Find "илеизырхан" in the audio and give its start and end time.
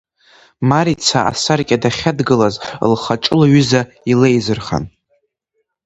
4.11-4.85